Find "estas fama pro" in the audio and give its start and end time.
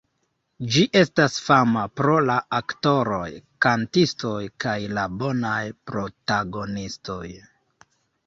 0.99-2.13